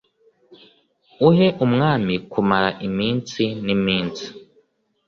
[1.29, 4.25] uhe umwami kumara iminsi n'iminsi